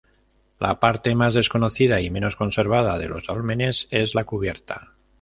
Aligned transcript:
La 0.57 0.79
parte 0.79 1.13
más 1.13 1.35
desconocida 1.35 2.01
y 2.01 2.09
menos 2.09 2.35
conservada 2.35 2.97
de 2.97 3.07
los 3.07 3.27
dólmenes 3.27 3.87
es 3.91 4.15
la 4.15 4.23
cubierta. 4.23 4.95